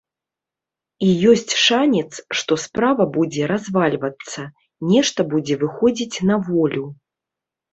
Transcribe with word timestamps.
І 1.07 1.09
ёсць 1.31 1.53
шанец, 1.65 2.09
што 2.39 2.57
справа 2.65 3.07
будзе 3.17 3.43
развальвацца, 3.53 4.47
нешта 4.95 5.19
будзе 5.35 5.55
выходзіць 5.65 6.23
на 6.33 6.41
волю. 6.49 6.85